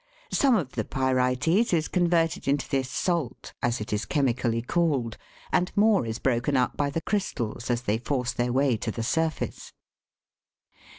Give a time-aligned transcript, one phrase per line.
[0.31, 5.15] Some of the pyrites is converted into this" salt," as it is chemically called,
[5.51, 9.03] and more is broken up by the crystals as they force their way to the
[9.03, 9.73] surface.